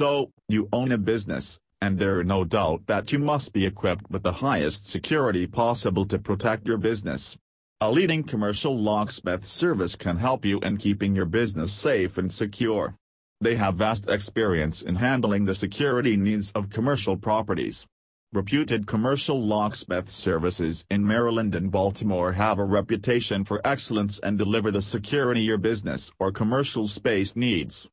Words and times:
So, 0.00 0.30
you 0.48 0.66
own 0.72 0.92
a 0.92 0.96
business, 0.96 1.58
and 1.82 1.98
there 1.98 2.18
are 2.18 2.24
no 2.24 2.42
doubt 2.42 2.86
that 2.86 3.12
you 3.12 3.18
must 3.18 3.52
be 3.52 3.66
equipped 3.66 4.10
with 4.10 4.22
the 4.22 4.40
highest 4.40 4.86
security 4.86 5.46
possible 5.46 6.06
to 6.06 6.18
protect 6.18 6.66
your 6.66 6.78
business. 6.78 7.36
A 7.82 7.90
leading 7.90 8.22
commercial 8.22 8.74
locksmith 8.74 9.44
service 9.44 9.96
can 9.96 10.16
help 10.16 10.42
you 10.46 10.58
in 10.60 10.78
keeping 10.78 11.14
your 11.14 11.26
business 11.26 11.70
safe 11.70 12.16
and 12.16 12.32
secure. 12.32 12.96
They 13.42 13.56
have 13.56 13.74
vast 13.74 14.08
experience 14.08 14.80
in 14.80 14.94
handling 14.94 15.44
the 15.44 15.54
security 15.54 16.16
needs 16.16 16.50
of 16.52 16.70
commercial 16.70 17.18
properties. 17.18 17.86
Reputed 18.32 18.86
commercial 18.86 19.38
locksmith 19.38 20.08
services 20.08 20.82
in 20.90 21.06
Maryland 21.06 21.54
and 21.54 21.70
Baltimore 21.70 22.32
have 22.32 22.58
a 22.58 22.64
reputation 22.64 23.44
for 23.44 23.60
excellence 23.66 24.18
and 24.20 24.38
deliver 24.38 24.70
the 24.70 24.80
security 24.80 25.42
your 25.42 25.58
business 25.58 26.10
or 26.18 26.32
commercial 26.32 26.88
space 26.88 27.36
needs. 27.36 27.86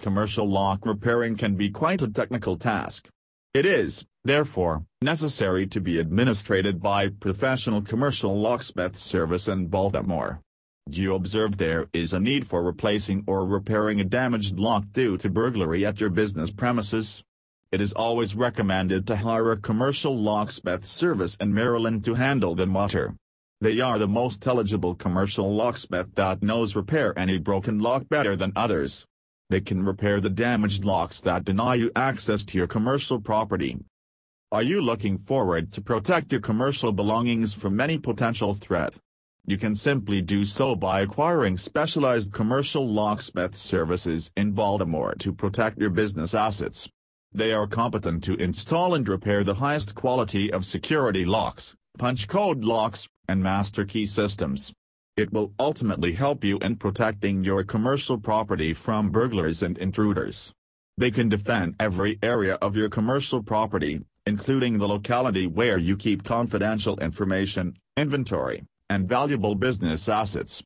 Commercial 0.00 0.48
lock 0.48 0.86
repairing 0.86 1.36
can 1.36 1.56
be 1.56 1.68
quite 1.68 2.00
a 2.00 2.08
technical 2.08 2.56
task. 2.56 3.08
It 3.52 3.66
is, 3.66 4.06
therefore, 4.24 4.86
necessary 5.02 5.66
to 5.66 5.80
be 5.80 5.98
administered 5.98 6.80
by 6.80 7.08
professional 7.08 7.82
commercial 7.82 8.38
locksmith 8.40 8.96
service 8.96 9.46
in 9.46 9.66
Baltimore. 9.66 10.40
Do 10.88 11.02
you 11.02 11.14
observe 11.14 11.58
there 11.58 11.86
is 11.92 12.14
a 12.14 12.18
need 12.18 12.46
for 12.46 12.62
replacing 12.62 13.24
or 13.26 13.44
repairing 13.44 14.00
a 14.00 14.04
damaged 14.04 14.58
lock 14.58 14.84
due 14.92 15.18
to 15.18 15.28
burglary 15.28 15.84
at 15.84 16.00
your 16.00 16.08
business 16.08 16.50
premises? 16.50 17.22
It 17.70 17.82
is 17.82 17.92
always 17.92 18.34
recommended 18.34 19.06
to 19.06 19.16
hire 19.16 19.52
a 19.52 19.60
commercial 19.60 20.16
locksmith 20.16 20.86
service 20.86 21.36
in 21.36 21.52
Maryland 21.52 22.04
to 22.04 22.14
handle 22.14 22.54
the 22.54 22.66
matter. 22.66 23.16
They 23.60 23.80
are 23.80 23.98
the 23.98 24.08
most 24.08 24.46
eligible 24.46 24.94
commercial 24.94 25.54
locksmith 25.54 26.14
that 26.14 26.42
knows 26.42 26.74
repair 26.74 27.12
any 27.18 27.36
broken 27.36 27.80
lock 27.80 28.08
better 28.08 28.34
than 28.34 28.54
others. 28.56 29.04
They 29.50 29.60
can 29.60 29.84
repair 29.84 30.20
the 30.20 30.30
damaged 30.30 30.84
locks 30.84 31.20
that 31.22 31.44
deny 31.44 31.74
you 31.74 31.90
access 31.96 32.44
to 32.46 32.56
your 32.56 32.68
commercial 32.68 33.20
property. 33.20 33.78
Are 34.52 34.62
you 34.62 34.80
looking 34.80 35.18
forward 35.18 35.72
to 35.72 35.80
protect 35.80 36.30
your 36.30 36.40
commercial 36.40 36.92
belongings 36.92 37.52
from 37.52 37.80
any 37.80 37.98
potential 37.98 38.54
threat? 38.54 38.94
You 39.44 39.58
can 39.58 39.74
simply 39.74 40.22
do 40.22 40.44
so 40.44 40.76
by 40.76 41.00
acquiring 41.00 41.58
specialized 41.58 42.32
commercial 42.32 42.86
locksmith 42.86 43.56
services 43.56 44.30
in 44.36 44.52
Baltimore 44.52 45.16
to 45.18 45.32
protect 45.32 45.80
your 45.80 45.90
business 45.90 46.32
assets. 46.32 46.88
They 47.32 47.52
are 47.52 47.66
competent 47.66 48.22
to 48.24 48.36
install 48.36 48.94
and 48.94 49.08
repair 49.08 49.42
the 49.42 49.54
highest 49.54 49.96
quality 49.96 50.52
of 50.52 50.64
security 50.64 51.24
locks, 51.24 51.74
punch 51.98 52.28
code 52.28 52.64
locks, 52.64 53.08
and 53.26 53.42
master 53.42 53.84
key 53.84 54.06
systems. 54.06 54.72
It 55.20 55.34
will 55.34 55.52
ultimately 55.58 56.12
help 56.14 56.44
you 56.44 56.56
in 56.60 56.76
protecting 56.76 57.44
your 57.44 57.62
commercial 57.62 58.16
property 58.16 58.72
from 58.72 59.10
burglars 59.10 59.62
and 59.62 59.76
intruders. 59.76 60.54
They 60.96 61.10
can 61.10 61.28
defend 61.28 61.74
every 61.78 62.18
area 62.22 62.54
of 62.62 62.74
your 62.74 62.88
commercial 62.88 63.42
property, 63.42 64.00
including 64.24 64.78
the 64.78 64.88
locality 64.88 65.46
where 65.46 65.76
you 65.76 65.98
keep 65.98 66.24
confidential 66.24 66.96
information, 67.00 67.76
inventory, 67.98 68.64
and 68.88 69.06
valuable 69.06 69.54
business 69.54 70.08
assets. 70.08 70.64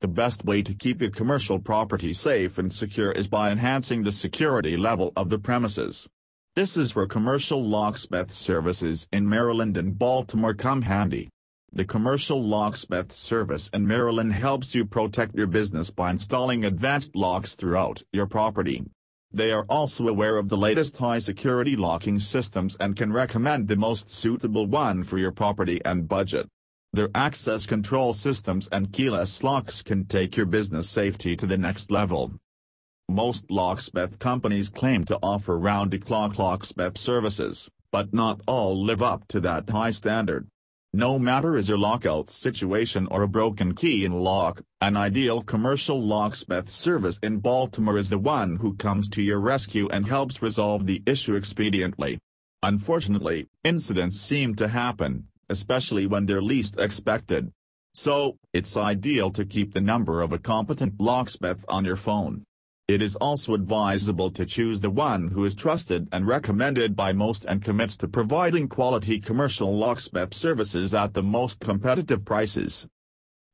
The 0.00 0.08
best 0.08 0.46
way 0.46 0.62
to 0.62 0.72
keep 0.72 1.02
your 1.02 1.10
commercial 1.10 1.58
property 1.58 2.14
safe 2.14 2.56
and 2.56 2.72
secure 2.72 3.12
is 3.12 3.28
by 3.28 3.52
enhancing 3.52 4.02
the 4.02 4.12
security 4.12 4.78
level 4.78 5.12
of 5.14 5.28
the 5.28 5.38
premises. 5.38 6.08
This 6.56 6.78
is 6.78 6.96
where 6.96 7.06
commercial 7.06 7.62
locksmith 7.62 8.30
services 8.30 9.06
in 9.12 9.28
Maryland 9.28 9.76
and 9.76 9.98
Baltimore 9.98 10.54
come 10.54 10.80
handy. 10.80 11.28
The 11.76 11.84
commercial 11.84 12.40
locksmith 12.40 13.10
service 13.10 13.68
in 13.74 13.84
Maryland 13.84 14.32
helps 14.32 14.76
you 14.76 14.84
protect 14.84 15.34
your 15.34 15.48
business 15.48 15.90
by 15.90 16.10
installing 16.10 16.64
advanced 16.64 17.16
locks 17.16 17.56
throughout 17.56 18.00
your 18.12 18.28
property. 18.28 18.84
They 19.32 19.50
are 19.50 19.66
also 19.68 20.06
aware 20.06 20.36
of 20.36 20.48
the 20.48 20.56
latest 20.56 20.96
high-security 20.96 21.74
locking 21.74 22.20
systems 22.20 22.76
and 22.78 22.94
can 22.94 23.12
recommend 23.12 23.66
the 23.66 23.74
most 23.74 24.08
suitable 24.08 24.66
one 24.66 25.02
for 25.02 25.18
your 25.18 25.32
property 25.32 25.80
and 25.84 26.06
budget. 26.06 26.46
Their 26.92 27.08
access 27.12 27.66
control 27.66 28.14
systems 28.14 28.68
and 28.70 28.92
keyless 28.92 29.42
locks 29.42 29.82
can 29.82 30.04
take 30.04 30.36
your 30.36 30.46
business 30.46 30.88
safety 30.88 31.34
to 31.34 31.44
the 31.44 31.58
next 31.58 31.90
level. 31.90 32.34
Most 33.08 33.50
locksmith 33.50 34.20
companies 34.20 34.68
claim 34.68 35.02
to 35.06 35.18
offer 35.20 35.58
round-the-clock 35.58 36.38
locksmith 36.38 36.96
services, 36.96 37.68
but 37.90 38.14
not 38.14 38.42
all 38.46 38.80
live 38.80 39.02
up 39.02 39.26
to 39.26 39.40
that 39.40 39.68
high 39.70 39.90
standard. 39.90 40.46
No 40.96 41.18
matter 41.18 41.56
is 41.56 41.68
your 41.68 41.76
lockout 41.76 42.30
situation 42.30 43.08
or 43.10 43.24
a 43.24 43.28
broken 43.28 43.74
key 43.74 44.04
in 44.04 44.12
lock, 44.12 44.62
an 44.80 44.96
ideal 44.96 45.42
commercial 45.42 46.00
locksmith 46.00 46.68
service 46.70 47.18
in 47.20 47.38
Baltimore 47.38 47.98
is 47.98 48.10
the 48.10 48.18
one 48.18 48.58
who 48.58 48.76
comes 48.76 49.10
to 49.10 49.20
your 49.20 49.40
rescue 49.40 49.88
and 49.88 50.06
helps 50.06 50.40
resolve 50.40 50.86
the 50.86 51.02
issue 51.04 51.36
expediently. 51.36 52.18
Unfortunately, 52.62 53.48
incidents 53.64 54.20
seem 54.20 54.54
to 54.54 54.68
happen, 54.68 55.26
especially 55.50 56.06
when 56.06 56.26
they're 56.26 56.40
least 56.40 56.78
expected. 56.78 57.50
So, 57.92 58.36
it's 58.52 58.76
ideal 58.76 59.32
to 59.32 59.44
keep 59.44 59.74
the 59.74 59.80
number 59.80 60.22
of 60.22 60.32
a 60.32 60.38
competent 60.38 61.00
locksmith 61.00 61.64
on 61.66 61.84
your 61.84 61.96
phone. 61.96 62.44
It 62.86 63.00
is 63.00 63.16
also 63.16 63.54
advisable 63.54 64.30
to 64.32 64.44
choose 64.44 64.82
the 64.82 64.90
one 64.90 65.28
who 65.28 65.46
is 65.46 65.56
trusted 65.56 66.06
and 66.12 66.26
recommended 66.26 66.94
by 66.94 67.14
most 67.14 67.46
and 67.46 67.62
commits 67.62 67.96
to 67.98 68.08
providing 68.08 68.68
quality 68.68 69.20
commercial 69.20 69.74
locksmith 69.74 70.34
services 70.34 70.94
at 70.94 71.14
the 71.14 71.22
most 71.22 71.60
competitive 71.60 72.26
prices. 72.26 72.86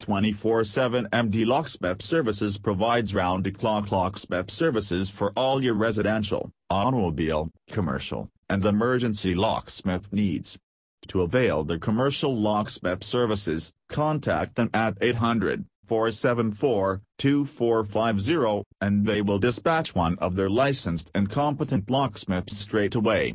24-7 0.00 1.10
MD 1.10 1.44
Locksmith 1.44 2.00
Services 2.00 2.56
provides 2.56 3.14
round-the-clock 3.14 3.92
locksmith 3.92 4.50
services 4.50 5.10
for 5.10 5.32
all 5.36 5.62
your 5.62 5.74
residential, 5.74 6.50
automobile, 6.70 7.50
commercial, 7.70 8.30
and 8.48 8.64
emergency 8.64 9.34
locksmith 9.34 10.10
needs. 10.10 10.58
To 11.08 11.20
avail 11.20 11.64
the 11.64 11.78
commercial 11.78 12.34
locksmith 12.34 13.04
services, 13.04 13.74
contact 13.90 14.54
them 14.54 14.70
at 14.72 14.96
800 15.02 15.66
474-2450, 15.88 18.64
and 18.80 19.06
they 19.06 19.22
will 19.22 19.38
dispatch 19.38 19.94
one 19.94 20.18
of 20.18 20.34
their 20.36 20.50
licensed 20.50 21.10
and 21.14 21.28
competent 21.28 21.90
locksmiths 21.90 22.56
straight 22.56 22.94
away. 22.94 23.34